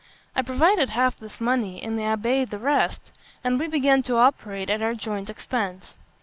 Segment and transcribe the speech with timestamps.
[0.35, 3.11] I provided half this money, and the abbé the rest;
[3.43, 5.95] and we began to operate at our joint expense.